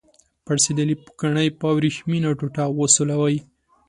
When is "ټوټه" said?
2.39-2.65